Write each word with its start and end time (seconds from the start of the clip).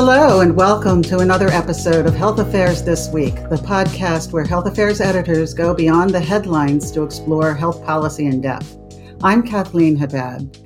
Hello, 0.00 0.42
and 0.42 0.54
welcome 0.54 1.02
to 1.02 1.18
another 1.18 1.48
episode 1.48 2.06
of 2.06 2.14
Health 2.14 2.38
Affairs 2.38 2.84
This 2.84 3.08
Week, 3.08 3.34
the 3.34 3.56
podcast 3.56 4.30
where 4.30 4.44
health 4.44 4.66
affairs 4.66 5.00
editors 5.00 5.52
go 5.52 5.74
beyond 5.74 6.10
the 6.10 6.20
headlines 6.20 6.92
to 6.92 7.02
explore 7.02 7.52
health 7.52 7.84
policy 7.84 8.26
in 8.26 8.40
depth. 8.40 8.76
I'm 9.24 9.42
Kathleen 9.42 9.96
Haddad. 9.96 10.56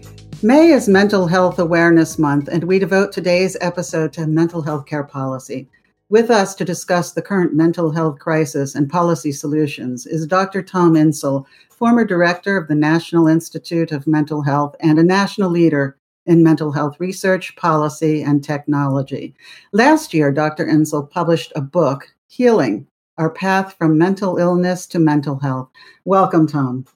May 0.43 0.73
is 0.73 0.87
Mental 0.87 1.27
Health 1.27 1.59
Awareness 1.59 2.19
Month, 2.19 2.49
and 2.49 2.65
we 2.65 2.79
devote 2.79 3.11
today's 3.11 3.57
episode 3.63 4.13
to 4.13 4.27
mental 4.27 4.61
health 4.61 4.85
care 4.85 5.03
policy. 5.03 5.67
With 6.11 6.31
us 6.31 6.55
to 6.57 6.65
discuss 6.67 7.13
the 7.13 7.23
current 7.23 7.55
mental 7.55 7.91
health 7.91 8.19
crisis 8.19 8.75
and 8.75 8.91
policy 8.91 9.33
solutions 9.33 10.05
is 10.05 10.27
Dr. 10.27 10.63
Tom 10.63 10.93
Insel, 10.95 11.47
former 11.71 12.05
director 12.05 12.59
of 12.59 12.69
the 12.69 12.75
National 12.75 13.27
Institute 13.29 13.93
of 13.93 14.07
Mental 14.07 14.43
Health 14.43 14.77
and 14.81 14.99
a 14.99 15.03
national 15.03 15.49
leader 15.49 15.97
in 16.27 16.43
mental 16.43 16.73
health 16.73 16.97
research, 16.99 17.55
policy, 17.57 18.23
and 18.23 18.43
technology. 18.45 19.35
Last 19.73 20.15
year, 20.15 20.33
Dr. 20.33 20.67
Insel 20.67 21.11
published 21.11 21.53
a 21.57 21.61
book, 21.61 22.15
Healing 22.29 22.87
Our 23.19 23.31
Path 23.31 23.75
from 23.79 23.99
Mental 23.99 24.39
Illness 24.39 24.87
to 24.89 24.99
Mental 24.99 25.39
Health. 25.39 25.69
Welcome, 26.05 26.47
Tom. 26.47 26.87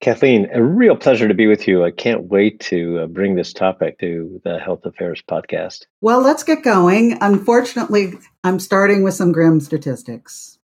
Kathleen, 0.00 0.48
a 0.52 0.62
real 0.62 0.96
pleasure 0.96 1.28
to 1.28 1.34
be 1.34 1.46
with 1.46 1.66
you. 1.68 1.84
I 1.84 1.90
can't 1.90 2.24
wait 2.24 2.60
to 2.60 3.00
uh, 3.00 3.06
bring 3.06 3.36
this 3.36 3.52
topic 3.52 3.98
to 4.00 4.40
the 4.44 4.58
Health 4.58 4.84
Affairs 4.84 5.22
podcast. 5.28 5.86
Well, 6.00 6.20
let's 6.20 6.42
get 6.42 6.62
going. 6.62 7.16
Unfortunately, 7.20 8.14
I'm 8.42 8.58
starting 8.58 9.02
with 9.02 9.14
some 9.14 9.32
grim 9.32 9.60
statistics. 9.60 10.58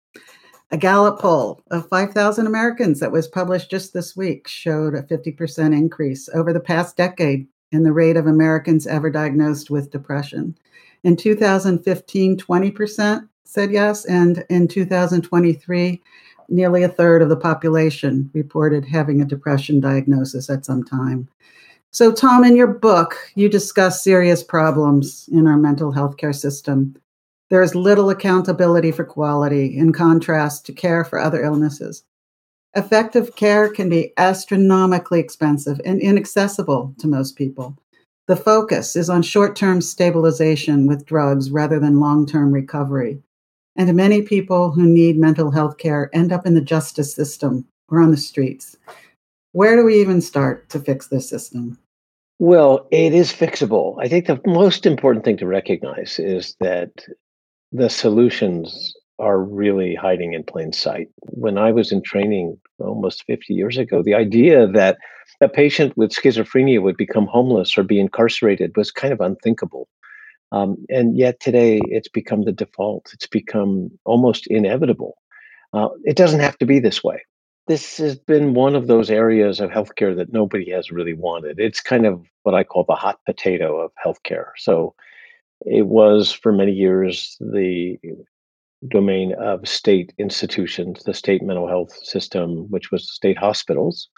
A 0.70 0.76
Gallup 0.76 1.18
poll 1.18 1.62
of 1.70 1.88
5,000 1.88 2.46
Americans 2.46 3.00
that 3.00 3.12
was 3.12 3.26
published 3.26 3.70
just 3.70 3.92
this 3.92 4.16
week 4.16 4.46
showed 4.46 4.95
a 4.95 5.02
50% 5.02 5.72
increase 5.72 6.28
over 6.34 6.52
the 6.52 6.60
past 6.60 6.96
decade 6.96 7.46
in 7.72 7.82
the 7.82 7.93
rate 7.93 8.16
of 8.16 8.26
Americans 8.26 8.87
ever 8.87 9.10
diagnosed 9.10 9.70
with 9.70 9.90
depression. 9.90 10.56
In 11.04 11.16
2015, 11.16 12.37
20% 12.37 13.29
said 13.45 13.70
yes, 13.70 14.04
and 14.04 14.45
in 14.51 14.68
2023, 14.68 16.02
nearly 16.48 16.82
a 16.82 16.88
third 16.88 17.23
of 17.23 17.28
the 17.28 17.37
population 17.37 18.30
reported 18.34 18.84
having 18.84 19.20
a 19.20 19.26
depression 19.26 19.80
diagnosis 19.80 20.51
at 20.51 20.65
some 20.65 20.82
time. 20.82 21.28
So, 21.90 22.12
Tom, 22.12 22.45
in 22.45 22.56
your 22.56 22.66
book, 22.66 23.16
you 23.34 23.48
discuss 23.48 24.04
serious 24.04 24.43
problems 24.43 25.28
in 25.32 25.46
our 25.46 25.56
mental 25.56 25.93
health 25.93 26.16
care 26.18 26.34
system. 26.34 26.95
There 27.48 27.62
is 27.62 27.74
little 27.74 28.10
accountability 28.10 28.93
for 28.93 29.04
quality 29.04 29.76
in 29.76 29.93
contrast 29.93 30.66
to 30.66 30.73
care 30.73 31.04
for 31.04 31.18
other 31.18 31.43
illnesses. 31.43 32.04
Effective 32.79 33.34
care 33.34 33.68
can 33.68 33.88
be 33.88 34.12
astronomically 34.16 35.18
expensive 35.18 35.80
and 35.84 36.01
inaccessible 36.01 36.95
to 36.98 37.09
most 37.09 37.34
people. 37.34 37.76
The 38.29 38.37
focus 38.37 38.95
is 38.95 39.10
on 39.10 39.23
short 39.23 39.57
term 39.57 39.80
stabilization 39.80 40.87
with 40.87 41.04
drugs 41.04 41.51
rather 41.51 41.80
than 41.80 41.99
long 41.99 42.24
term 42.24 42.52
recovery. 42.52 43.21
And 43.74 43.93
many 43.96 44.23
people 44.23 44.71
who 44.71 44.87
need 44.87 45.18
mental 45.18 45.51
health 45.51 45.76
care 45.79 46.09
end 46.12 46.30
up 46.30 46.46
in 46.46 46.54
the 46.54 46.60
justice 46.60 47.12
system 47.12 47.66
or 47.88 48.01
on 48.01 48.12
the 48.12 48.16
streets. 48.16 48.76
Where 49.51 49.74
do 49.74 49.82
we 49.82 50.01
even 50.01 50.21
start 50.21 50.68
to 50.68 50.79
fix 50.79 51.09
this 51.09 51.29
system? 51.29 51.80
Well, 52.38 52.87
it 52.93 53.12
is 53.12 53.32
fixable. 53.32 53.96
I 54.01 54.06
think 54.09 54.26
the 54.26 54.40
most 54.46 54.87
important 54.87 55.24
thing 55.24 55.38
to 55.38 55.49
recognize 55.49 56.21
is 56.21 56.54
that 56.60 56.93
the 57.73 57.90
solutions 57.90 58.95
are 59.19 59.41
really 59.43 59.95
hiding 59.95 60.33
in 60.33 60.45
plain 60.45 60.73
sight. 60.73 61.09
When 61.23 61.59
I 61.59 61.73
was 61.73 61.93
in 61.93 62.02
training 62.02 62.59
almost 62.79 63.24
50 63.24 63.55
years 63.55 63.77
ago, 63.77 64.03
the 64.03 64.15
idea 64.15 64.66
that 64.69 64.99
a 65.41 65.49
patient 65.49 65.97
with 65.97 66.12
schizophrenia 66.12 66.83
would 66.83 66.97
become 66.97 67.27
homeless 67.27 67.77
or 67.77 67.83
be 67.83 68.00
incarcerated 68.00 68.77
was 68.77 68.91
kind 68.91 69.12
of 69.12 69.21
unthinkable. 69.21 69.89
Um, 70.53 70.77
and 70.89 71.16
yet 71.16 71.41
today 71.41 71.81
it's 71.87 72.09
become 72.09 72.45
the 72.45 72.53
default, 72.53 73.11
it's 73.12 73.27
become 73.27 73.91
almost 74.05 74.47
inevitable. 74.47 75.19
Uh, 75.73 75.89
it 76.05 76.17
doesn't 76.17 76.41
have 76.41 76.57
to 76.59 76.67
be 76.67 76.78
this 76.78 77.05
way. 77.05 77.23
This 77.67 77.99
has 77.99 78.17
been 78.17 78.55
one 78.55 78.75
of 78.75 78.87
those 78.87 79.11
areas 79.11 79.61
of 79.61 79.71
healthcare 79.71 80.17
that 80.17 80.33
nobody 80.33 80.71
has 80.71 80.91
really 80.91 81.12
wanted. 81.12 81.61
It's 81.61 81.83
kind 81.83 82.07
of 82.07 82.25
what 82.45 82.55
I 82.55 82.65
call 82.65 82.84
the 82.89 82.95
hot 82.95 83.19
potato 83.27 83.78
of 83.78 83.93
healthcare. 84.03 84.53
So 84.57 84.95
it 85.67 85.87
was 85.87 86.33
for 86.33 86.51
many 86.51 86.73
years 86.73 87.37
the 87.41 87.99
domain 88.87 89.34
of 89.41 89.66
state 89.66 90.12
institutions, 90.19 91.03
the 91.05 91.15
state 91.15 91.43
mental 91.43 91.69
health 91.69 91.93
system, 92.05 92.66
which 92.71 92.91
was 92.93 93.11
state 93.12 93.39
hospitals. 93.39 94.09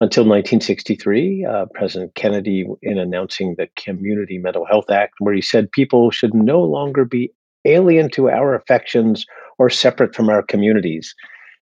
Until 0.00 0.24
1963, 0.24 1.44
uh, 1.44 1.66
President 1.72 2.14
Kennedy, 2.14 2.66
in 2.82 2.98
announcing 2.98 3.54
the 3.56 3.68
Community 3.76 4.38
Mental 4.38 4.66
Health 4.66 4.90
Act, 4.90 5.14
where 5.20 5.34
he 5.34 5.40
said 5.40 5.70
people 5.70 6.10
should 6.10 6.34
no 6.34 6.60
longer 6.60 7.04
be 7.04 7.32
alien 7.64 8.10
to 8.10 8.28
our 8.28 8.54
affections 8.54 9.24
or 9.58 9.70
separate 9.70 10.14
from 10.14 10.28
our 10.28 10.42
communities. 10.42 11.14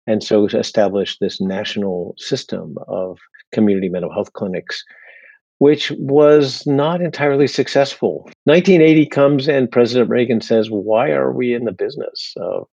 And 0.07 0.23
so 0.23 0.45
established 0.45 1.17
this 1.19 1.41
national 1.41 2.16
system 2.17 2.75
of 2.88 3.17
community 3.51 3.89
mental 3.89 4.13
health 4.13 4.31
clinics 4.33 4.83
which 5.59 5.91
was 5.91 6.65
not 6.65 7.01
entirely 7.01 7.47
successful. 7.47 8.23
1980 8.45 9.05
comes 9.07 9.47
and 9.47 9.71
President 9.71 10.09
Reagan 10.09 10.41
says, 10.41 10.69
Why 10.69 11.11
are 11.11 11.31
we 11.31 11.53
in 11.53 11.65
the 11.65 11.71
business 11.71 12.33
of 12.37 12.67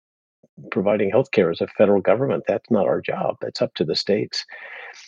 providing 0.70 1.10
healthcare 1.10 1.50
as 1.50 1.62
a 1.62 1.68
federal 1.78 2.02
government? 2.02 2.44
That's 2.48 2.70
not 2.70 2.86
our 2.86 3.02
job, 3.02 3.38
it's 3.42 3.62
up 3.62 3.74
to 3.76 3.86
the 3.86 3.96
states. 3.96 4.46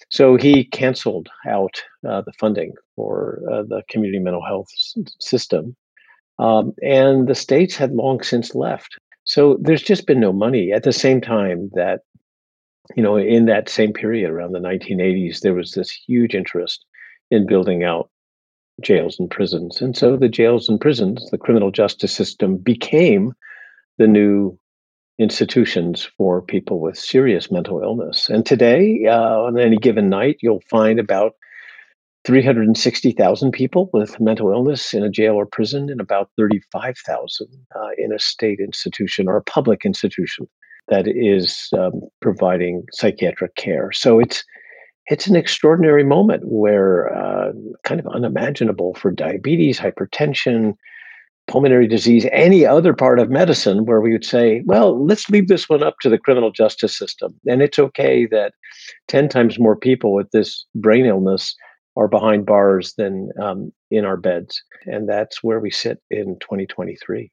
So 0.09 0.37
he 0.37 0.63
canceled 0.63 1.29
out 1.47 1.83
uh, 2.07 2.21
the 2.21 2.33
funding 2.39 2.73
for 2.95 3.41
uh, 3.51 3.63
the 3.63 3.83
community 3.89 4.19
mental 4.19 4.43
health 4.43 4.67
s- 4.73 4.95
system. 5.19 5.75
Um, 6.39 6.73
and 6.81 7.27
the 7.27 7.35
states 7.35 7.75
had 7.75 7.91
long 7.91 8.21
since 8.21 8.55
left. 8.55 8.97
So 9.25 9.57
there's 9.61 9.83
just 9.83 10.07
been 10.07 10.19
no 10.19 10.31
money. 10.33 10.71
At 10.71 10.83
the 10.83 10.93
same 10.93 11.21
time 11.21 11.71
that, 11.73 12.01
you 12.95 13.03
know, 13.03 13.17
in 13.17 13.45
that 13.45 13.69
same 13.69 13.93
period 13.93 14.29
around 14.29 14.53
the 14.53 14.59
1980s, 14.59 15.41
there 15.41 15.53
was 15.53 15.71
this 15.71 15.91
huge 15.91 16.35
interest 16.35 16.85
in 17.31 17.45
building 17.47 17.83
out 17.83 18.09
jails 18.81 19.19
and 19.19 19.29
prisons. 19.29 19.81
And 19.81 19.95
so 19.95 20.17
the 20.17 20.29
jails 20.29 20.67
and 20.67 20.79
prisons, 20.79 21.29
the 21.31 21.37
criminal 21.37 21.71
justice 21.71 22.13
system 22.13 22.57
became 22.57 23.33
the 23.97 24.07
new 24.07 24.57
institutions 25.17 26.03
for 26.17 26.41
people 26.41 26.81
with 26.81 26.97
serious 26.97 27.49
mental 27.49 27.81
illness. 27.81 28.29
And 28.29 28.45
today, 28.45 29.05
uh, 29.07 29.39
on 29.39 29.57
any 29.57 29.77
given 29.77 30.09
night, 30.09 30.37
you'll 30.41 30.63
find 30.69 30.99
about 30.99 31.33
360,000 32.25 33.51
people 33.51 33.89
with 33.93 34.19
mental 34.19 34.51
illness 34.51 34.93
in 34.93 35.03
a 35.03 35.09
jail 35.09 35.35
or 35.35 35.45
prison, 35.45 35.89
and 35.89 36.01
about 36.01 36.29
35,000 36.37 37.47
uh, 37.75 37.79
in 37.97 38.11
a 38.11 38.19
state 38.19 38.59
institution 38.59 39.27
or 39.27 39.37
a 39.37 39.43
public 39.43 39.85
institution 39.85 40.47
that 40.87 41.07
is 41.07 41.69
um, 41.77 42.01
providing 42.21 42.83
psychiatric 42.91 43.55
care. 43.55 43.91
So 43.91 44.19
it's 44.19 44.43
it's 45.07 45.27
an 45.27 45.35
extraordinary 45.35 46.03
moment 46.03 46.43
where 46.45 47.13
uh, 47.15 47.51
kind 47.83 47.99
of 47.99 48.07
unimaginable 48.07 48.95
for 48.95 49.11
diabetes, 49.11 49.79
hypertension, 49.79 50.73
pulmonary 51.47 51.87
disease, 51.87 52.25
any 52.31 52.65
other 52.65 52.93
part 52.93 53.19
of 53.19 53.29
medicine 53.29 53.85
where 53.85 54.01
we 54.01 54.11
would 54.11 54.25
say, 54.25 54.63
well, 54.65 55.05
let's 55.05 55.29
leave 55.29 55.47
this 55.47 55.69
one 55.69 55.83
up 55.83 55.95
to 56.01 56.09
the 56.09 56.17
criminal 56.17 56.51
justice 56.51 56.97
system. 56.97 57.35
And 57.45 57.61
it's 57.61 57.77
okay 57.77 58.25
that 58.31 58.53
10 59.07 59.29
times 59.29 59.59
more 59.59 59.75
people 59.75 60.13
with 60.13 60.31
this 60.31 60.65
brain 60.73 61.05
illness 61.05 61.55
are 61.95 62.07
behind 62.07 62.45
bars 62.45 62.93
than 62.97 63.29
um, 63.41 63.71
in 63.95 64.05
our 64.05 64.17
beds. 64.17 64.61
And 64.85 65.07
that's 65.07 65.43
where 65.43 65.59
we 65.59 65.71
sit 65.71 66.01
in 66.09 66.37
2023. 66.39 67.31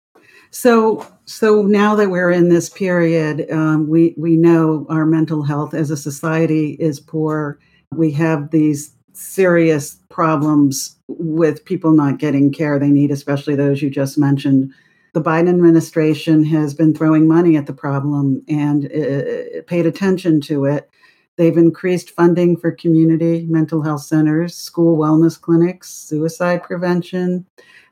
So, 0.50 1.06
so 1.24 1.62
now 1.62 1.94
that 1.94 2.10
we're 2.10 2.30
in 2.30 2.48
this 2.48 2.68
period, 2.68 3.50
um, 3.50 3.88
we 3.88 4.14
we 4.18 4.36
know 4.36 4.86
our 4.90 5.06
mental 5.06 5.42
health 5.42 5.72
as 5.72 5.90
a 5.90 5.96
society 5.96 6.72
is 6.78 7.00
poor. 7.00 7.58
We 7.90 8.12
have 8.12 8.50
these 8.50 8.94
serious 9.14 9.98
problems 10.08 10.96
with 11.08 11.64
people 11.64 11.92
not 11.92 12.18
getting 12.18 12.52
care 12.52 12.78
they 12.78 12.90
need, 12.90 13.10
especially 13.10 13.54
those 13.54 13.82
you 13.82 13.90
just 13.90 14.18
mentioned. 14.18 14.72
The 15.14 15.22
Biden 15.22 15.48
administration 15.48 16.44
has 16.44 16.72
been 16.74 16.94
throwing 16.94 17.28
money 17.28 17.56
at 17.56 17.66
the 17.66 17.74
problem 17.74 18.42
and 18.48 18.86
uh, 18.86 19.62
paid 19.66 19.86
attention 19.86 20.40
to 20.42 20.64
it. 20.64 20.90
They've 21.42 21.56
increased 21.56 22.12
funding 22.12 22.56
for 22.56 22.70
community 22.70 23.46
mental 23.48 23.82
health 23.82 24.02
centers, 24.02 24.54
school 24.54 24.96
wellness 24.96 25.40
clinics, 25.40 25.88
suicide 25.88 26.62
prevention 26.62 27.48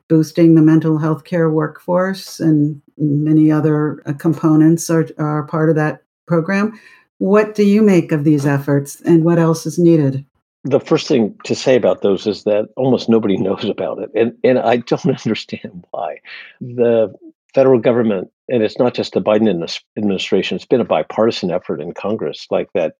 boosting 0.07 0.55
the 0.55 0.61
mental 0.61 0.97
health 0.97 1.25
care 1.25 1.49
workforce 1.49 2.39
and 2.39 2.81
many 2.97 3.51
other 3.51 4.01
uh, 4.05 4.13
components 4.13 4.89
are, 4.89 5.05
are 5.17 5.43
part 5.43 5.69
of 5.69 5.75
that 5.75 6.01
program. 6.27 6.79
What 7.17 7.53
do 7.53 7.63
you 7.63 7.81
make 7.81 8.13
of 8.13 8.23
these 8.23 8.45
efforts 8.45 9.01
and 9.01 9.25
what 9.25 9.37
else 9.37 9.65
is 9.65 9.77
needed? 9.77 10.25
The 10.63 10.79
first 10.79 11.09
thing 11.09 11.37
to 11.43 11.53
say 11.53 11.75
about 11.75 12.03
those 12.03 12.27
is 12.27 12.45
that 12.45 12.69
almost 12.77 13.09
nobody 13.09 13.35
knows 13.47 13.65
about 13.65 13.99
it. 13.99 14.11
And, 14.15 14.31
and 14.45 14.59
I 14.59 14.77
don't 14.77 15.05
understand 15.25 15.85
why. 15.91 16.21
The 16.61 17.13
federal 17.53 17.81
government, 17.81 18.31
and 18.47 18.63
it's 18.63 18.79
not 18.79 18.93
just 18.93 19.11
the 19.11 19.21
Biden 19.21 19.69
administration, 19.97 20.55
it's 20.55 20.65
been 20.65 20.79
a 20.79 20.85
bipartisan 20.85 21.51
effort 21.51 21.81
in 21.81 21.93
Congress, 21.93 22.47
like 22.49 22.69
that 22.75 22.95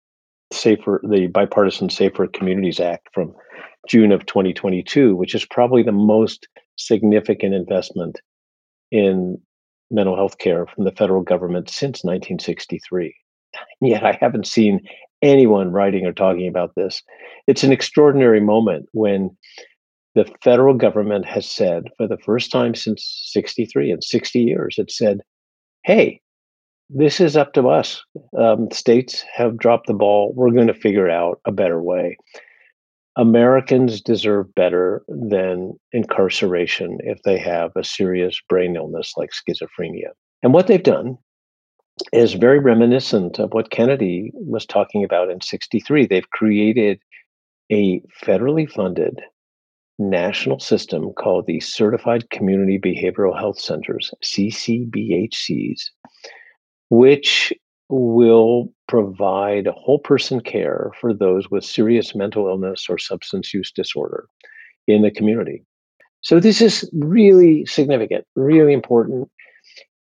safer, 0.51 1.01
the 1.07 1.27
bipartisan 1.27 1.89
Safer 1.89 2.27
Communities 2.27 2.79
Act 2.79 3.09
from 3.13 3.33
June 3.87 4.11
of 4.11 4.25
2022, 4.25 5.15
which 5.15 5.33
is 5.35 5.45
probably 5.45 5.83
the 5.83 5.91
most 5.91 6.47
significant 6.77 7.53
investment 7.53 8.19
in 8.91 9.37
mental 9.89 10.15
health 10.15 10.37
care 10.37 10.65
from 10.67 10.85
the 10.85 10.91
federal 10.91 11.21
government 11.21 11.69
since 11.69 12.03
1963. 12.03 13.15
Yet 13.81 14.05
I 14.05 14.17
haven't 14.19 14.47
seen 14.47 14.81
anyone 15.21 15.71
writing 15.71 16.05
or 16.05 16.13
talking 16.13 16.47
about 16.47 16.73
this. 16.75 17.01
It's 17.47 17.63
an 17.63 17.71
extraordinary 17.71 18.39
moment 18.39 18.87
when 18.93 19.35
the 20.15 20.29
federal 20.43 20.73
government 20.73 21.25
has 21.25 21.49
said, 21.49 21.83
for 21.97 22.07
the 22.07 22.17
first 22.17 22.51
time 22.51 22.75
since 22.75 23.29
63 23.31 23.91
and 23.91 24.03
60 24.03 24.39
years, 24.39 24.75
it 24.77 24.91
said, 24.91 25.21
hey, 25.83 26.21
this 26.93 27.21
is 27.21 27.37
up 27.37 27.53
to 27.53 27.69
us. 27.69 28.03
Um, 28.37 28.69
states 28.71 29.23
have 29.33 29.57
dropped 29.57 29.87
the 29.87 29.93
ball. 29.93 30.33
We're 30.35 30.51
going 30.51 30.67
to 30.67 30.73
figure 30.73 31.09
out 31.09 31.39
a 31.45 31.51
better 31.51 31.81
way. 31.81 32.17
Americans 33.17 34.01
deserve 34.01 34.53
better 34.55 35.03
than 35.07 35.73
incarceration 35.91 36.97
if 37.01 37.21
they 37.23 37.37
have 37.37 37.71
a 37.75 37.83
serious 37.83 38.39
brain 38.47 38.75
illness 38.75 39.13
like 39.17 39.31
schizophrenia. 39.31 40.11
And 40.43 40.53
what 40.53 40.67
they've 40.67 40.81
done 40.81 41.17
is 42.13 42.33
very 42.33 42.59
reminiscent 42.59 43.39
of 43.39 43.53
what 43.53 43.71
Kennedy 43.71 44.31
was 44.33 44.65
talking 44.65 45.03
about 45.03 45.29
in 45.29 45.41
63. 45.41 46.05
They've 46.05 46.29
created 46.31 46.99
a 47.71 48.01
federally 48.23 48.69
funded 48.69 49.21
national 49.99 50.59
system 50.59 51.11
called 51.13 51.45
the 51.47 51.59
Certified 51.59 52.29
Community 52.31 52.79
Behavioral 52.79 53.37
Health 53.37 53.59
Centers, 53.59 54.11
CCBHCs, 54.23 55.81
which 56.91 57.53
will 57.89 58.71
provide 58.87 59.67
whole 59.67 59.99
person 59.99 60.41
care 60.41 60.91
for 60.99 61.13
those 61.13 61.49
with 61.49 61.63
serious 61.63 62.13
mental 62.13 62.47
illness 62.47 62.87
or 62.89 62.97
substance 62.97 63.53
use 63.53 63.71
disorder 63.71 64.27
in 64.87 65.01
the 65.01 65.09
community. 65.09 65.63
So, 66.19 66.39
this 66.39 66.61
is 66.61 66.87
really 66.93 67.65
significant, 67.65 68.25
really 68.35 68.73
important. 68.73 69.29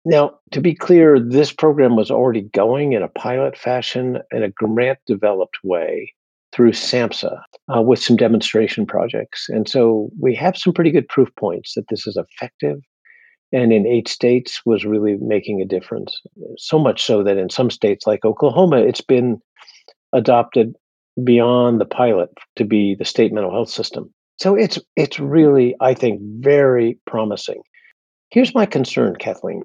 Now, 0.03 0.37
to 0.51 0.61
be 0.61 0.75
clear, 0.75 1.19
this 1.19 1.51
program 1.51 1.95
was 1.95 2.11
already 2.11 2.41
going 2.41 2.93
in 2.93 3.01
a 3.01 3.07
pilot 3.07 3.57
fashion 3.57 4.19
in 4.31 4.43
a 4.43 4.49
grant 4.49 4.99
developed 5.07 5.57
way 5.63 6.13
through 6.51 6.73
SAMHSA 6.73 7.41
uh, 7.75 7.81
with 7.81 7.99
some 7.99 8.15
demonstration 8.15 8.85
projects. 8.85 9.47
And 9.49 9.67
so 9.67 10.09
we 10.19 10.35
have 10.35 10.57
some 10.57 10.73
pretty 10.73 10.91
good 10.91 11.07
proof 11.07 11.29
points 11.37 11.73
that 11.73 11.87
this 11.89 12.05
is 12.05 12.17
effective 12.17 12.81
and 13.51 13.71
in 13.71 13.85
eight 13.85 14.07
states 14.07 14.61
was 14.65 14.85
really 14.85 15.17
making 15.21 15.61
a 15.61 15.65
difference. 15.65 16.19
So 16.57 16.79
much 16.79 17.03
so 17.03 17.23
that 17.23 17.37
in 17.37 17.49
some 17.49 17.69
states 17.69 18.07
like 18.07 18.25
Oklahoma, 18.25 18.77
it's 18.77 19.01
been 19.01 19.39
adopted 20.13 20.75
beyond 21.23 21.79
the 21.79 21.85
pilot 21.85 22.29
to 22.57 22.65
be 22.65 22.95
the 22.95 23.05
state 23.05 23.31
mental 23.31 23.51
health 23.51 23.69
system. 23.69 24.13
So 24.37 24.55
it's 24.55 24.77
it's 24.95 25.19
really, 25.19 25.75
I 25.79 25.93
think, 25.93 26.19
very 26.39 26.99
promising. 27.05 27.61
Here's 28.29 28.53
my 28.53 28.65
concern, 28.65 29.15
Kathleen 29.15 29.63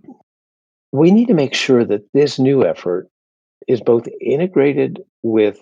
we 0.92 1.10
need 1.10 1.28
to 1.28 1.34
make 1.34 1.54
sure 1.54 1.84
that 1.84 2.02
this 2.12 2.38
new 2.38 2.64
effort 2.64 3.08
is 3.68 3.80
both 3.80 4.08
integrated 4.20 5.00
with 5.22 5.58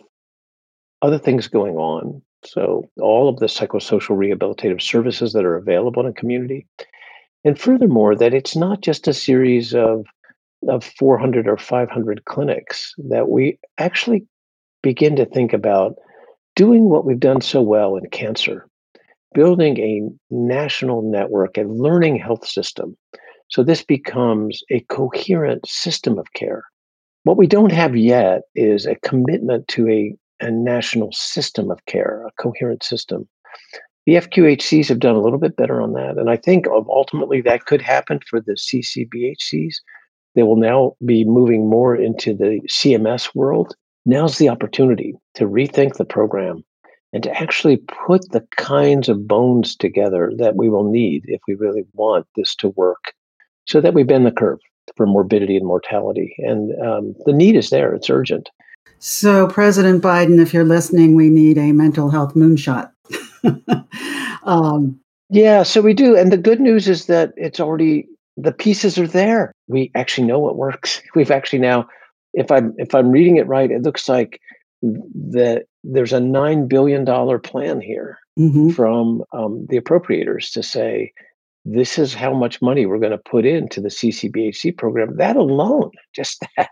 other 1.03 1.19
things 1.19 1.49
going 1.49 1.77
on. 1.77 2.23
So, 2.45 2.89
all 3.01 3.29
of 3.29 3.41
the 3.41 3.47
psychosocial 3.47 4.17
rehabilitative 4.17 4.81
services 4.81 5.33
that 5.33 5.45
are 5.45 5.57
available 5.57 6.03
in 6.03 6.09
a 6.09 6.13
community. 6.13 6.67
And 7.49 7.59
furthermore, 7.59 8.15
that 8.15 8.35
it's 8.35 8.55
not 8.55 8.83
just 8.83 9.09
a 9.09 9.15
series 9.15 9.75
of, 9.75 10.07
of 10.69 10.85
400 10.85 11.49
or 11.49 11.57
500 11.57 12.25
clinics, 12.25 12.95
that 13.09 13.29
we 13.29 13.59
actually 13.79 14.27
begin 14.83 15.17
to 15.17 15.27
think 15.27 15.53
about 15.53 15.97
doing 16.55 16.89
what 16.89 17.05
we've 17.05 17.19
done 17.19 17.41
so 17.41 17.63
well 17.63 17.97
in 17.97 18.09
cancer, 18.11 18.69
building 19.35 19.79
a 19.79 20.03
national 20.31 21.03
network 21.03 21.57
and 21.57 21.81
learning 21.81 22.17
health 22.17 22.47
system 22.47 22.97
so 23.49 23.63
this 23.63 23.83
becomes 23.83 24.63
a 24.71 24.81
coherent 24.81 25.67
system 25.67 26.19
of 26.19 26.33
care. 26.35 26.65
What 27.25 27.39
we 27.39 27.47
don't 27.47 27.73
have 27.73 27.97
yet 27.97 28.43
is 28.55 28.87
a 28.87 28.95
commitment 28.97 29.69
to 29.69 29.89
a, 29.89 30.15
a 30.41 30.51
national 30.51 31.13
system 31.13 31.71
of 31.71 31.85
care, 31.87 32.27
a 32.27 32.31
coherent 32.41 32.83
system. 32.83 33.27
The 34.09 34.15
FQHCs 34.15 34.89
have 34.89 35.01
done 35.01 35.17
a 35.17 35.21
little 35.21 35.39
bit 35.39 35.55
better 35.55 35.83
on 35.83 35.93
that. 35.93 36.17
And 36.17 36.31
I 36.31 36.39
think 36.39 36.67
ultimately 36.67 37.43
that 37.43 37.67
could 37.67 37.83
happen 37.83 38.21
for 38.27 38.41
the 38.41 38.53
CCBHCs. 38.53 39.75
They 40.35 40.43
will 40.43 40.57
now 40.57 40.97
be 41.05 41.27
moving 41.27 41.69
more 41.69 41.95
into 41.95 42.33
the 42.33 42.63
CMS 42.71 43.35
world. 43.35 43.77
Now's 44.07 44.39
the 44.39 44.49
opportunity 44.49 45.13
to 45.35 45.45
rethink 45.45 45.99
the 45.99 46.07
program 46.07 46.65
and 47.13 47.23
to 47.23 47.39
actually 47.39 47.83
put 48.07 48.23
the 48.31 48.47
kinds 48.57 49.11
of 49.11 49.29
bones 49.29 49.77
together 49.77 50.33
that 50.39 50.57
we 50.57 50.71
will 50.71 50.91
need 50.91 51.25
if 51.27 51.43
we 51.47 51.53
really 51.57 51.85
want 51.93 52.27
this 52.35 52.55
to 52.55 52.71
work 52.71 53.13
so 53.67 53.79
that 53.79 53.93
we 53.93 54.05
bend 54.05 54.25
the 54.25 54.33
curve 54.33 54.61
for 54.97 55.05
morbidity 55.05 55.59
and 55.59 55.67
mortality. 55.67 56.35
And 56.39 56.73
um, 56.83 57.15
the 57.27 57.35
need 57.35 57.57
is 57.57 57.69
there, 57.69 57.93
it's 57.93 58.09
urgent. 58.09 58.49
So, 59.01 59.49
President 59.49 60.03
Biden, 60.03 60.41
if 60.41 60.55
you're 60.55 60.65
listening, 60.65 61.15
we 61.15 61.29
need 61.29 61.59
a 61.59 61.73
mental 61.73 62.09
health 62.09 62.33
moonshot. 62.33 62.91
um, 64.45 65.01
yeah, 65.31 65.63
so 65.63 65.81
we 65.81 65.95
do. 65.95 66.17
And 66.17 66.33
the 66.33 66.39
good 66.39 66.61
news 66.61 66.89
is 66.89 67.07
that 67.07 67.33
it's 67.37 67.61
already, 67.61 68.09
the 68.37 68.53
pieces 68.53 68.99
are 68.99 69.07
there. 69.07 69.53
We 69.67 69.91
actually 69.95 70.27
know 70.27 70.39
what 70.39 70.57
works. 70.57 71.03
We've 71.15 71.31
actually 71.31 71.61
now, 71.61 71.89
if 72.35 72.51
I'm 72.51 72.75
if 72.77 72.95
I'm 72.95 73.11
reading 73.11 73.37
it 73.37 73.47
right, 73.47 73.71
it 73.71 73.83
looks 73.83 74.09
like 74.09 74.41
that 74.83 75.65
there's 75.83 76.13
a 76.13 76.21
nine 76.21 76.69
billion 76.69 77.05
dollar 77.05 77.39
plan 77.39 77.81
here 77.81 78.19
mm-hmm. 78.39 78.71
from 78.71 79.25
um, 79.33 79.67
the 79.69 79.81
appropriators 79.81 80.53
to 80.53 80.63
say 80.63 81.13
this 81.65 81.99
is 81.99 82.15
how 82.15 82.33
much 82.33 82.63
money 82.63 82.87
we're 82.87 82.99
going 82.99 83.13
to 83.13 83.19
put 83.19 83.45
into 83.45 83.81
the 83.81 83.89
CCBHC 83.89 84.77
program. 84.77 85.17
That 85.17 85.37
alone, 85.37 85.91
just 86.15 86.45
that, 86.57 86.71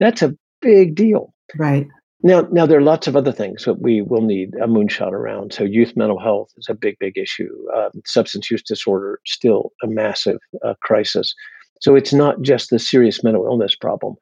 that's 0.00 0.22
a 0.22 0.34
big 0.60 0.94
deal. 0.94 1.34
Right. 1.56 1.86
Now, 2.24 2.48
now 2.50 2.66
there 2.66 2.78
are 2.78 2.82
lots 2.82 3.06
of 3.06 3.14
other 3.14 3.32
things 3.32 3.64
that 3.64 3.80
we 3.80 4.00
will 4.00 4.22
need 4.22 4.54
a 4.54 4.66
moonshot 4.66 5.12
around. 5.12 5.52
So, 5.52 5.62
youth 5.62 5.92
mental 5.94 6.18
health 6.18 6.50
is 6.56 6.66
a 6.68 6.74
big, 6.74 6.98
big 6.98 7.16
issue. 7.16 7.50
Um, 7.76 7.90
substance 8.04 8.50
use 8.50 8.62
disorder 8.62 9.20
still 9.26 9.72
a 9.82 9.86
massive 9.86 10.38
uh, 10.64 10.74
crisis. 10.80 11.34
So, 11.80 11.94
it's 11.94 12.12
not 12.12 12.40
just 12.40 12.70
the 12.70 12.78
serious 12.78 13.22
mental 13.22 13.44
illness 13.44 13.76
problem. 13.76 14.16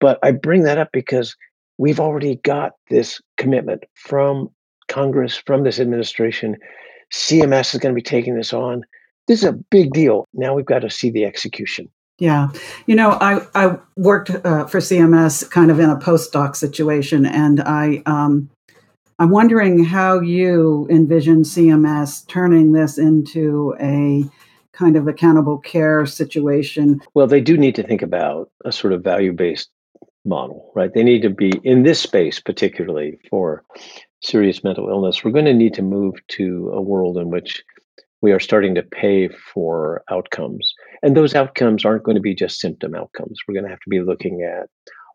But 0.00 0.18
I 0.22 0.30
bring 0.30 0.62
that 0.62 0.78
up 0.78 0.90
because 0.92 1.36
we've 1.76 2.00
already 2.00 2.36
got 2.44 2.72
this 2.88 3.20
commitment 3.36 3.84
from 3.94 4.48
Congress, 4.86 5.36
from 5.36 5.64
this 5.64 5.80
administration. 5.80 6.56
CMS 7.12 7.74
is 7.74 7.80
going 7.80 7.92
to 7.92 7.98
be 7.98 8.02
taking 8.02 8.36
this 8.36 8.52
on 8.52 8.84
this 9.28 9.42
is 9.42 9.48
a 9.48 9.52
big 9.52 9.92
deal. 9.92 10.26
Now 10.32 10.54
we've 10.54 10.66
got 10.66 10.80
to 10.80 10.90
see 10.90 11.10
the 11.10 11.24
execution. 11.24 11.88
Yeah. 12.18 12.48
You 12.86 12.96
know, 12.96 13.10
I, 13.20 13.46
I 13.54 13.78
worked 13.96 14.30
uh, 14.30 14.66
for 14.66 14.80
CMS 14.80 15.48
kind 15.50 15.70
of 15.70 15.78
in 15.78 15.88
a 15.88 15.96
postdoc 15.96 16.56
situation, 16.56 17.24
and 17.24 17.60
I, 17.60 18.02
um, 18.06 18.50
I'm 19.20 19.30
wondering 19.30 19.84
how 19.84 20.20
you 20.20 20.86
envision 20.90 21.42
CMS 21.42 22.26
turning 22.26 22.72
this 22.72 22.98
into 22.98 23.74
a 23.80 24.24
kind 24.72 24.96
of 24.96 25.08
accountable 25.08 25.58
care 25.58 26.06
situation. 26.06 27.00
Well, 27.14 27.26
they 27.26 27.40
do 27.40 27.56
need 27.56 27.74
to 27.76 27.82
think 27.82 28.02
about 28.02 28.50
a 28.64 28.72
sort 28.72 28.92
of 28.92 29.02
value 29.02 29.32
based 29.32 29.70
model, 30.24 30.70
right? 30.74 30.92
They 30.92 31.02
need 31.02 31.22
to 31.22 31.30
be 31.30 31.52
in 31.64 31.82
this 31.82 32.00
space, 32.00 32.38
particularly 32.40 33.18
for 33.30 33.64
serious 34.22 34.62
mental 34.62 34.88
illness. 34.88 35.24
We're 35.24 35.32
going 35.32 35.44
to 35.46 35.54
need 35.54 35.74
to 35.74 35.82
move 35.82 36.14
to 36.28 36.70
a 36.74 36.80
world 36.80 37.16
in 37.18 37.30
which 37.30 37.64
we 38.20 38.32
are 38.32 38.40
starting 38.40 38.74
to 38.74 38.82
pay 38.82 39.28
for 39.28 40.02
outcomes. 40.10 40.72
And 41.02 41.16
those 41.16 41.34
outcomes 41.34 41.84
aren't 41.84 42.02
going 42.02 42.16
to 42.16 42.20
be 42.20 42.34
just 42.34 42.60
symptom 42.60 42.94
outcomes. 42.94 43.38
We're 43.46 43.54
going 43.54 43.64
to 43.64 43.70
have 43.70 43.80
to 43.80 43.90
be 43.90 44.00
looking 44.00 44.42
at 44.42 44.68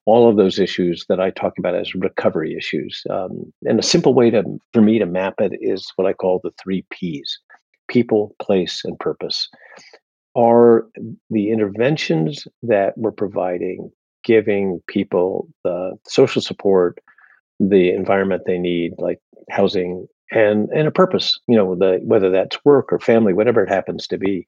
all 0.06 0.30
of 0.30 0.36
those 0.36 0.60
issues 0.60 1.06
that 1.08 1.20
I 1.20 1.30
talk 1.30 1.54
about 1.58 1.76
as 1.76 1.96
recovery 1.96 2.56
issues. 2.58 3.02
Um, 3.10 3.54
and 3.64 3.80
a 3.80 3.84
simple 3.84 4.14
way 4.14 4.30
to 4.30 4.44
for 4.74 4.82
me 4.82 5.00
to 5.00 5.06
map 5.06 5.36
it 5.40 5.54
is 5.62 5.92
what 5.96 6.08
I 6.08 6.14
call 6.14 6.42
the 6.44 6.52
three 6.62 6.86
P's: 6.90 7.40
people, 7.88 8.36
place, 8.42 8.82
and 8.84 9.00
purpose. 9.00 9.50
Are 10.36 10.88
the 11.30 11.52
interventions 11.52 12.48
that 12.64 12.98
we're 12.98 13.12
providing 13.12 13.92
giving 14.24 14.82
people 14.88 15.48
the 15.64 15.98
social 16.08 16.42
support, 16.42 17.00
the 17.60 17.92
environment 17.92 18.44
they 18.46 18.58
need, 18.58 18.94
like 18.98 19.20
housing 19.50 20.08
and 20.34 20.70
and 20.70 20.88
a 20.88 20.92
purpose 20.92 21.40
you 21.48 21.56
know 21.56 21.76
the 21.76 22.00
whether 22.04 22.30
that's 22.30 22.64
work 22.66 22.92
or 22.92 23.00
family 23.00 23.34
whatever 23.34 23.64
it 23.64 23.70
happens 23.70 24.08
to 24.08 24.18
be. 24.18 24.48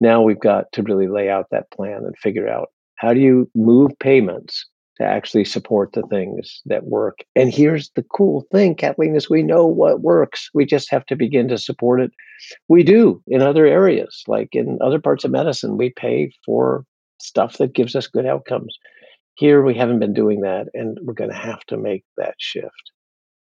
Now 0.00 0.22
we've 0.22 0.40
got 0.40 0.72
to 0.72 0.82
really 0.82 1.08
lay 1.08 1.28
out 1.28 1.46
that 1.50 1.70
plan 1.70 2.02
and 2.04 2.16
figure 2.16 2.48
out 2.48 2.68
how 2.96 3.12
do 3.12 3.20
you 3.20 3.50
move 3.54 3.90
payments 3.98 4.66
to 4.96 5.04
actually 5.04 5.44
support 5.44 5.92
the 5.92 6.02
things 6.10 6.60
that 6.66 6.84
work. 6.84 7.18
And 7.34 7.52
here's 7.52 7.90
the 7.96 8.04
cool 8.14 8.46
thing 8.52 8.74
kathleen 8.74 9.16
is 9.16 9.28
we 9.28 9.42
know 9.42 9.66
what 9.66 10.02
works. 10.02 10.48
We 10.54 10.64
just 10.64 10.90
have 10.90 11.06
to 11.06 11.16
begin 11.16 11.48
to 11.48 11.58
support 11.58 12.00
it. 12.00 12.12
We 12.68 12.82
do 12.82 13.22
in 13.26 13.42
other 13.42 13.66
areas 13.66 14.22
like 14.28 14.50
in 14.52 14.78
other 14.80 15.00
parts 15.00 15.24
of 15.24 15.30
medicine 15.30 15.76
we 15.76 15.90
pay 15.90 16.30
for 16.46 16.84
stuff 17.20 17.58
that 17.58 17.74
gives 17.74 17.94
us 17.94 18.06
good 18.06 18.26
outcomes. 18.26 18.78
Here 19.34 19.62
we 19.62 19.74
haven't 19.74 20.00
been 20.00 20.14
doing 20.14 20.40
that 20.42 20.68
and 20.72 20.98
we're 21.02 21.14
going 21.14 21.30
to 21.30 21.36
have 21.36 21.64
to 21.66 21.76
make 21.76 22.04
that 22.16 22.34
shift 22.38 22.92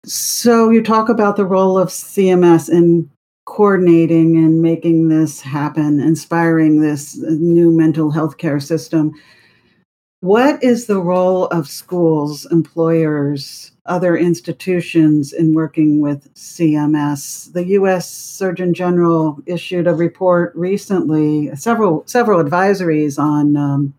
so 0.05 0.69
you 0.69 0.81
talk 0.81 1.09
about 1.09 1.35
the 1.35 1.45
role 1.45 1.77
of 1.77 1.89
CMS 1.89 2.69
in 2.69 3.09
coordinating 3.45 4.37
and 4.37 4.61
making 4.61 5.09
this 5.09 5.41
happen, 5.41 5.99
inspiring 5.99 6.81
this 6.81 7.17
new 7.17 7.71
mental 7.71 8.11
health 8.11 8.37
care 8.37 8.59
system. 8.59 9.13
What 10.21 10.63
is 10.63 10.85
the 10.85 11.01
role 11.01 11.47
of 11.47 11.67
schools, 11.67 12.45
employers, 12.51 13.71
other 13.87 14.15
institutions 14.15 15.33
in 15.33 15.55
working 15.55 15.99
with 15.99 16.31
CMS? 16.35 17.51
The 17.51 17.65
U.S. 17.69 18.09
Surgeon 18.09 18.73
General 18.73 19.39
issued 19.47 19.87
a 19.87 19.95
report 19.95 20.55
recently, 20.55 21.53
several 21.55 22.03
several 22.05 22.43
advisories 22.43 23.17
on 23.17 23.57
um, 23.57 23.93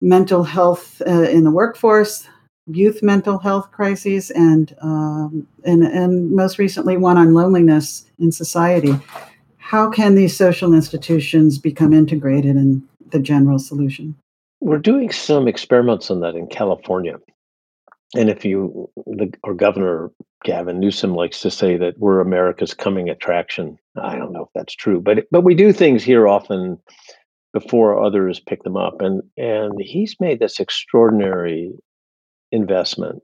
mental 0.00 0.42
health 0.42 1.00
uh, 1.06 1.28
in 1.30 1.44
the 1.44 1.52
workforce, 1.52 2.26
youth 2.66 3.02
mental 3.02 3.38
health 3.38 3.70
crises, 3.72 4.30
and, 4.30 4.74
um, 4.80 5.46
and 5.64 5.82
and 5.82 6.32
most 6.32 6.58
recently 6.58 6.96
one 6.96 7.18
on 7.18 7.34
loneliness 7.34 8.04
in 8.18 8.32
society. 8.32 8.94
How 9.58 9.90
can 9.90 10.14
these 10.14 10.36
social 10.36 10.74
institutions 10.74 11.58
become 11.58 11.92
integrated 11.92 12.56
in 12.56 12.82
the 13.10 13.20
general 13.20 13.58
solution? 13.58 14.16
We're 14.60 14.78
doing 14.78 15.10
some 15.10 15.48
experiments 15.48 16.10
on 16.10 16.20
that 16.20 16.34
in 16.34 16.46
California. 16.46 17.16
And 18.16 18.28
if 18.28 18.44
you, 18.44 18.90
the, 19.06 19.32
our 19.44 19.54
governor 19.54 20.10
Gavin 20.44 20.80
Newsom 20.80 21.14
likes 21.14 21.40
to 21.40 21.50
say 21.50 21.76
that 21.76 21.98
we're 21.98 22.20
America's 22.20 22.74
coming 22.74 23.08
attraction. 23.08 23.78
I 24.00 24.16
don't 24.16 24.32
know 24.32 24.42
if 24.42 24.48
that's 24.54 24.74
true, 24.74 25.00
but 25.00 25.26
but 25.30 25.42
we 25.42 25.54
do 25.54 25.72
things 25.72 26.02
here 26.02 26.26
often 26.26 26.78
before 27.52 28.02
others 28.02 28.40
pick 28.40 28.62
them 28.62 28.76
up, 28.76 29.00
and 29.00 29.22
and 29.36 29.74
he's 29.80 30.16
made 30.18 30.40
this 30.40 30.58
extraordinary 30.58 31.72
investment 32.52 33.22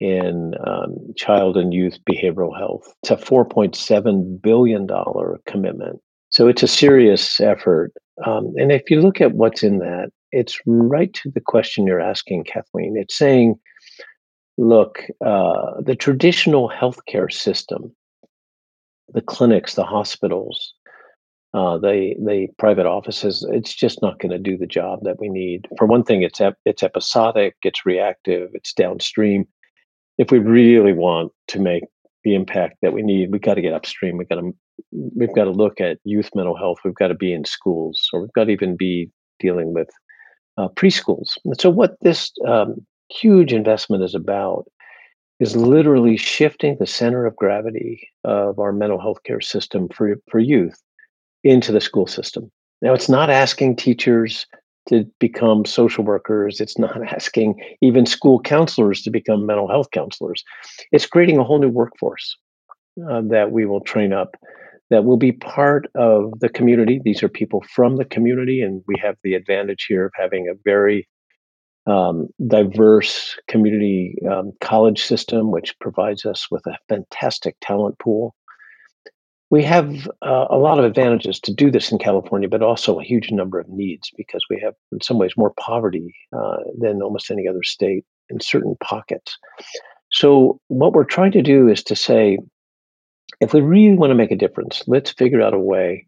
in 0.00 0.54
um, 0.66 0.96
child 1.16 1.56
and 1.56 1.72
youth 1.72 1.98
behavioral 2.08 2.56
health. 2.56 2.92
It's 3.02 3.10
a 3.10 3.16
$4.7 3.16 4.42
billion 4.42 4.86
commitment. 5.46 6.00
So 6.30 6.48
it's 6.48 6.62
a 6.62 6.68
serious 6.68 7.40
effort. 7.40 7.92
Um, 8.26 8.52
and 8.56 8.72
if 8.72 8.90
you 8.90 9.00
look 9.00 9.20
at 9.20 9.32
what's 9.32 9.62
in 9.62 9.78
that, 9.78 10.10
it's 10.32 10.58
right 10.66 11.12
to 11.14 11.30
the 11.30 11.40
question 11.40 11.86
you're 11.86 12.00
asking, 12.00 12.44
Kathleen. 12.44 12.96
It's 12.96 13.16
saying, 13.16 13.54
look, 14.58 15.02
uh, 15.24 15.80
the 15.80 15.96
traditional 15.96 16.68
healthcare 16.68 17.32
system, 17.32 17.94
the 19.12 19.22
clinics, 19.22 19.74
the 19.74 19.84
hospitals, 19.84 20.74
uh, 21.56 21.78
the 21.78 22.14
the 22.22 22.48
private 22.58 22.84
offices, 22.84 23.46
it's 23.50 23.74
just 23.74 24.02
not 24.02 24.18
going 24.18 24.30
to 24.30 24.38
do 24.38 24.58
the 24.58 24.66
job 24.66 24.98
that 25.04 25.18
we 25.18 25.30
need. 25.30 25.66
For 25.78 25.86
one 25.86 26.04
thing, 26.04 26.20
it's 26.20 26.38
ep- 26.38 26.58
it's 26.66 26.82
episodic, 26.82 27.56
it's 27.62 27.86
reactive, 27.86 28.50
it's 28.52 28.74
downstream. 28.74 29.48
If 30.18 30.30
we 30.30 30.38
really 30.38 30.92
want 30.92 31.32
to 31.48 31.58
make 31.58 31.84
the 32.24 32.34
impact 32.34 32.76
that 32.82 32.92
we 32.92 33.00
need, 33.02 33.32
we've 33.32 33.40
got 33.40 33.54
to 33.54 33.62
get 33.62 33.72
upstream. 33.72 34.18
We've 34.18 34.28
got 34.28 34.40
to 34.40 34.54
we've 34.92 35.34
got 35.34 35.44
to 35.44 35.50
look 35.50 35.80
at 35.80 35.96
youth 36.04 36.28
mental 36.34 36.58
health. 36.58 36.80
We've 36.84 36.94
got 36.94 37.08
to 37.08 37.14
be 37.14 37.32
in 37.32 37.46
schools, 37.46 38.06
or 38.12 38.20
we've 38.20 38.32
got 38.34 38.44
to 38.44 38.50
even 38.50 38.76
be 38.76 39.10
dealing 39.40 39.72
with 39.72 39.88
uh, 40.58 40.68
preschools. 40.68 41.38
And 41.46 41.58
so, 41.58 41.70
what 41.70 41.96
this 42.02 42.32
um, 42.46 42.86
huge 43.08 43.54
investment 43.54 44.04
is 44.04 44.14
about 44.14 44.66
is 45.40 45.56
literally 45.56 46.18
shifting 46.18 46.76
the 46.78 46.86
center 46.86 47.24
of 47.24 47.34
gravity 47.34 48.06
of 48.24 48.58
our 48.58 48.72
mental 48.72 49.00
health 49.00 49.22
care 49.24 49.40
system 49.40 49.88
for 49.88 50.16
for 50.30 50.38
youth 50.38 50.82
into 51.50 51.72
the 51.72 51.80
school 51.80 52.06
system. 52.06 52.50
Now, 52.82 52.92
it's 52.92 53.08
not 53.08 53.30
asking 53.30 53.76
teachers 53.76 54.46
to 54.88 55.04
become 55.18 55.64
social 55.64 56.04
workers. 56.04 56.60
It's 56.60 56.78
not 56.78 57.02
asking 57.12 57.60
even 57.80 58.06
school 58.06 58.40
counselors 58.40 59.02
to 59.02 59.10
become 59.10 59.46
mental 59.46 59.68
health 59.68 59.90
counselors. 59.92 60.44
It's 60.92 61.06
creating 61.06 61.38
a 61.38 61.44
whole 61.44 61.58
new 61.58 61.68
workforce 61.68 62.36
uh, 63.10 63.22
that 63.28 63.50
we 63.52 63.66
will 63.66 63.80
train 63.80 64.12
up 64.12 64.36
that 64.90 65.04
will 65.04 65.16
be 65.16 65.32
part 65.32 65.88
of 65.96 66.38
the 66.38 66.48
community. 66.48 67.00
These 67.02 67.22
are 67.22 67.28
people 67.28 67.64
from 67.74 67.96
the 67.96 68.04
community, 68.04 68.62
and 68.62 68.82
we 68.86 68.94
have 69.02 69.16
the 69.24 69.34
advantage 69.34 69.86
here 69.88 70.06
of 70.06 70.12
having 70.14 70.48
a 70.48 70.54
very 70.64 71.08
um, 71.88 72.28
diverse 72.46 73.36
community 73.48 74.14
um, 74.30 74.52
college 74.60 75.02
system, 75.02 75.50
which 75.50 75.74
provides 75.80 76.24
us 76.24 76.46
with 76.50 76.64
a 76.66 76.78
fantastic 76.88 77.56
talent 77.60 77.98
pool 77.98 78.34
we 79.50 79.62
have 79.62 80.08
uh, 80.22 80.46
a 80.50 80.58
lot 80.58 80.78
of 80.78 80.84
advantages 80.84 81.38
to 81.40 81.54
do 81.54 81.70
this 81.70 81.92
in 81.92 81.98
California, 81.98 82.48
but 82.48 82.62
also 82.62 82.98
a 82.98 83.04
huge 83.04 83.30
number 83.30 83.60
of 83.60 83.68
needs 83.68 84.10
because 84.16 84.44
we 84.50 84.60
have, 84.62 84.74
in 84.90 85.00
some 85.00 85.18
ways, 85.18 85.32
more 85.36 85.52
poverty 85.58 86.14
uh, 86.36 86.56
than 86.78 87.00
almost 87.00 87.30
any 87.30 87.46
other 87.46 87.62
state 87.62 88.04
in 88.28 88.40
certain 88.40 88.76
pockets. 88.82 89.38
So, 90.10 90.60
what 90.68 90.92
we're 90.92 91.04
trying 91.04 91.32
to 91.32 91.42
do 91.42 91.68
is 91.68 91.82
to 91.84 91.96
say, 91.96 92.38
if 93.40 93.52
we 93.52 93.60
really 93.60 93.96
want 93.96 94.10
to 94.10 94.16
make 94.16 94.32
a 94.32 94.36
difference, 94.36 94.82
let's 94.86 95.12
figure 95.12 95.42
out 95.42 95.54
a 95.54 95.58
way 95.58 96.06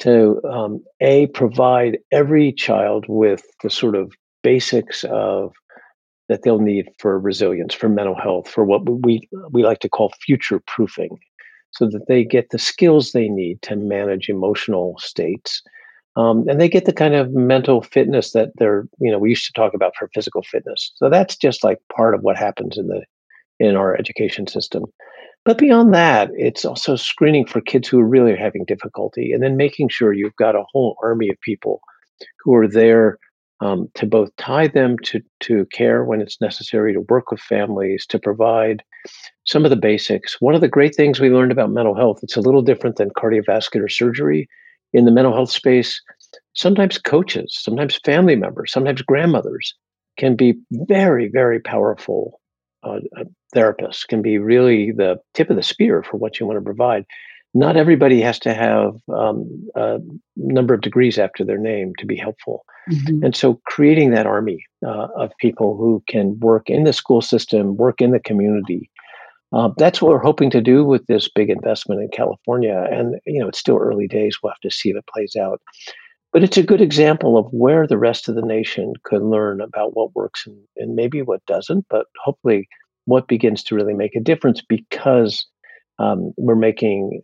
to 0.00 0.42
um, 0.44 0.82
a 1.00 1.28
provide 1.28 1.98
every 2.10 2.52
child 2.52 3.04
with 3.08 3.42
the 3.62 3.70
sort 3.70 3.94
of 3.94 4.12
basics 4.42 5.04
of 5.04 5.52
that 6.28 6.42
they'll 6.42 6.58
need 6.58 6.86
for 6.98 7.20
resilience, 7.20 7.74
for 7.74 7.88
mental 7.88 8.16
health, 8.16 8.48
for 8.48 8.64
what 8.64 8.88
we 9.04 9.28
we 9.52 9.62
like 9.62 9.78
to 9.80 9.88
call 9.88 10.12
future 10.24 10.60
proofing 10.66 11.18
so 11.76 11.86
that 11.86 12.06
they 12.08 12.24
get 12.24 12.50
the 12.50 12.58
skills 12.58 13.12
they 13.12 13.28
need 13.28 13.60
to 13.62 13.76
manage 13.76 14.28
emotional 14.28 14.96
states. 14.98 15.62
Um, 16.16 16.48
and 16.48 16.60
they 16.60 16.68
get 16.68 16.84
the 16.84 16.92
kind 16.92 17.14
of 17.14 17.32
mental 17.32 17.82
fitness 17.82 18.32
that 18.32 18.50
they're, 18.56 18.86
you 19.00 19.10
know, 19.10 19.18
we 19.18 19.30
used 19.30 19.46
to 19.46 19.52
talk 19.52 19.74
about 19.74 19.96
for 19.98 20.08
physical 20.14 20.42
fitness. 20.42 20.92
So 20.94 21.10
that's 21.10 21.36
just 21.36 21.64
like 21.64 21.78
part 21.94 22.14
of 22.14 22.22
what 22.22 22.36
happens 22.36 22.78
in 22.78 22.86
the 22.86 23.02
in 23.60 23.76
our 23.76 23.96
education 23.96 24.46
system. 24.46 24.84
But 25.44 25.58
beyond 25.58 25.92
that, 25.92 26.30
it's 26.34 26.64
also 26.64 26.96
screening 26.96 27.46
for 27.46 27.60
kids 27.60 27.86
who 27.86 28.00
are 28.00 28.06
really 28.06 28.36
having 28.36 28.64
difficulty 28.64 29.32
and 29.32 29.42
then 29.42 29.56
making 29.56 29.90
sure 29.90 30.12
you've 30.12 30.36
got 30.36 30.56
a 30.56 30.64
whole 30.72 30.96
army 31.02 31.28
of 31.28 31.40
people 31.40 31.80
who 32.42 32.54
are 32.54 32.68
there 32.68 33.18
um, 33.60 33.88
to 33.94 34.06
both 34.06 34.34
tie 34.36 34.68
them 34.68 34.98
to, 35.00 35.20
to 35.40 35.66
care 35.66 36.04
when 36.04 36.20
it's 36.20 36.40
necessary, 36.40 36.92
to 36.94 37.00
work 37.02 37.30
with 37.30 37.40
families, 37.40 38.06
to 38.06 38.18
provide 38.18 38.82
some 39.44 39.64
of 39.64 39.70
the 39.70 39.76
basics. 39.76 40.40
One 40.40 40.54
of 40.54 40.60
the 40.60 40.68
great 40.68 40.94
things 40.94 41.20
we 41.20 41.30
learned 41.30 41.52
about 41.52 41.70
mental 41.70 41.94
health, 41.94 42.20
it's 42.22 42.36
a 42.36 42.40
little 42.40 42.62
different 42.62 42.96
than 42.96 43.10
cardiovascular 43.10 43.90
surgery. 43.90 44.48
In 44.92 45.04
the 45.04 45.10
mental 45.10 45.34
health 45.34 45.50
space, 45.50 46.00
sometimes 46.54 46.98
coaches, 46.98 47.58
sometimes 47.60 48.00
family 48.04 48.36
members, 48.36 48.70
sometimes 48.70 49.02
grandmothers 49.02 49.74
can 50.16 50.36
be 50.36 50.54
very, 50.70 51.28
very 51.28 51.60
powerful 51.60 52.40
uh, 52.84 53.00
uh 53.16 53.24
therapists, 53.54 54.06
can 54.06 54.22
be 54.22 54.38
really 54.38 54.92
the 54.92 55.16
tip 55.32 55.50
of 55.50 55.56
the 55.56 55.62
spear 55.62 56.02
for 56.02 56.16
what 56.16 56.38
you 56.38 56.46
want 56.46 56.58
to 56.58 56.64
provide 56.64 57.04
not 57.54 57.76
everybody 57.76 58.20
has 58.20 58.38
to 58.40 58.52
have 58.52 58.94
um, 59.16 59.68
a 59.76 59.98
number 60.36 60.74
of 60.74 60.80
degrees 60.80 61.18
after 61.18 61.44
their 61.44 61.58
name 61.58 61.92
to 61.98 62.06
be 62.06 62.16
helpful. 62.16 62.64
Mm-hmm. 62.90 63.24
And 63.24 63.36
so 63.36 63.60
creating 63.64 64.10
that 64.10 64.26
army 64.26 64.64
uh, 64.84 65.06
of 65.16 65.30
people 65.40 65.76
who 65.76 66.02
can 66.08 66.38
work 66.40 66.68
in 66.68 66.82
the 66.82 66.92
school 66.92 67.22
system, 67.22 67.76
work 67.76 68.00
in 68.00 68.10
the 68.10 68.18
community, 68.18 68.90
uh, 69.52 69.70
that's 69.76 70.02
what 70.02 70.10
we're 70.10 70.18
hoping 70.18 70.50
to 70.50 70.60
do 70.60 70.84
with 70.84 71.06
this 71.06 71.30
big 71.32 71.48
investment 71.48 72.00
in 72.00 72.08
California. 72.08 72.86
And, 72.90 73.20
you 73.24 73.38
know, 73.38 73.48
it's 73.48 73.60
still 73.60 73.78
early 73.78 74.08
days. 74.08 74.38
We'll 74.42 74.52
have 74.52 74.60
to 74.60 74.70
see 74.70 74.90
if 74.90 74.96
it 74.96 75.06
plays 75.06 75.36
out. 75.36 75.60
But 76.32 76.42
it's 76.42 76.56
a 76.56 76.64
good 76.64 76.80
example 76.80 77.38
of 77.38 77.46
where 77.52 77.86
the 77.86 77.96
rest 77.96 78.28
of 78.28 78.34
the 78.34 78.42
nation 78.42 78.94
could 79.04 79.22
learn 79.22 79.60
about 79.60 79.94
what 79.94 80.16
works 80.16 80.44
and, 80.44 80.58
and 80.76 80.96
maybe 80.96 81.22
what 81.22 81.46
doesn't, 81.46 81.86
but 81.88 82.06
hopefully 82.24 82.68
what 83.04 83.28
begins 83.28 83.62
to 83.62 83.76
really 83.76 83.94
make 83.94 84.16
a 84.16 84.20
difference 84.20 84.60
because 84.60 85.46
um, 86.00 86.32
we're 86.36 86.56
making 86.56 87.22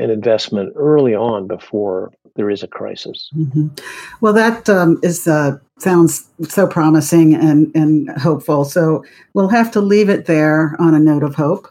an 0.00 0.10
investment 0.10 0.72
early 0.76 1.14
on 1.14 1.46
before 1.46 2.12
there 2.36 2.50
is 2.50 2.62
a 2.62 2.68
crisis. 2.68 3.30
Mm-hmm. 3.36 3.68
Well, 4.20 4.32
that 4.32 4.68
um, 4.68 4.98
is 5.02 5.28
uh, 5.28 5.58
sounds 5.78 6.28
so 6.48 6.66
promising 6.66 7.34
and, 7.34 7.70
and 7.74 8.10
hopeful. 8.18 8.64
So 8.64 9.04
we'll 9.34 9.48
have 9.48 9.70
to 9.72 9.80
leave 9.80 10.08
it 10.08 10.26
there 10.26 10.74
on 10.78 10.94
a 10.94 10.98
note 10.98 11.22
of 11.22 11.34
hope. 11.34 11.68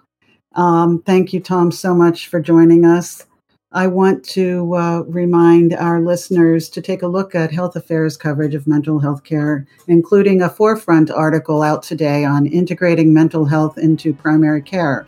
Um, 0.56 1.02
thank 1.04 1.34
you, 1.34 1.40
Tom, 1.40 1.72
so 1.72 1.94
much 1.94 2.28
for 2.28 2.40
joining 2.40 2.86
us. 2.86 3.26
I 3.72 3.86
want 3.86 4.24
to 4.30 4.76
uh, 4.76 5.02
remind 5.02 5.76
our 5.76 6.02
listeners 6.02 6.70
to 6.70 6.82
take 6.82 7.04
a 7.04 7.08
look 7.08 7.36
at 7.36 7.52
Health 7.52 7.76
Affairs 7.76 8.18
coverage 8.18 8.56
of 8.56 8.66
mental 8.66 9.00
health 9.00 9.24
care, 9.24 9.68
including 9.88 10.42
a 10.42 10.50
forefront 10.50 11.12
article 11.12 11.62
out 11.62 11.84
today 11.84 12.26
on 12.26 12.48
integrating 12.48 13.14
mental 13.14 13.46
health 13.46 13.78
into 13.78 14.12
primary 14.12 14.64
care. 14.64 15.06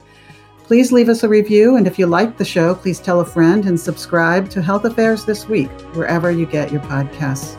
Please 0.71 0.93
leave 0.93 1.09
us 1.09 1.23
a 1.23 1.27
review, 1.27 1.75
and 1.75 1.85
if 1.85 1.99
you 1.99 2.07
like 2.07 2.37
the 2.37 2.45
show, 2.45 2.73
please 2.73 3.01
tell 3.01 3.19
a 3.19 3.25
friend 3.25 3.65
and 3.65 3.77
subscribe 3.77 4.49
to 4.51 4.61
Health 4.61 4.85
Affairs 4.85 5.25
This 5.25 5.45
Week, 5.45 5.69
wherever 5.97 6.31
you 6.31 6.45
get 6.45 6.71
your 6.71 6.79
podcasts. 6.83 7.57